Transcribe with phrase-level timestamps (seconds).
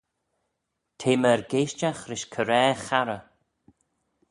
[0.97, 3.23] T'eh myr geaishtagh rish coraa charrey.